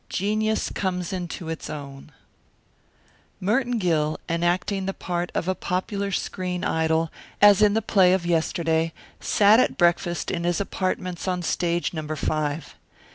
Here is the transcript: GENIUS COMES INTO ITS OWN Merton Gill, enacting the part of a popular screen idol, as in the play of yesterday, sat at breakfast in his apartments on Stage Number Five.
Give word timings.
GENIUS 0.09 0.71
COMES 0.71 1.13
INTO 1.13 1.47
ITS 1.49 1.69
OWN 1.69 2.11
Merton 3.39 3.77
Gill, 3.77 4.19
enacting 4.27 4.87
the 4.87 4.95
part 4.95 5.31
of 5.35 5.47
a 5.47 5.53
popular 5.53 6.09
screen 6.11 6.63
idol, 6.63 7.11
as 7.39 7.61
in 7.61 7.75
the 7.75 7.83
play 7.83 8.11
of 8.13 8.25
yesterday, 8.25 8.93
sat 9.19 9.59
at 9.59 9.77
breakfast 9.77 10.31
in 10.31 10.43
his 10.43 10.59
apartments 10.59 11.27
on 11.27 11.43
Stage 11.43 11.93
Number 11.93 12.15
Five. 12.15 12.73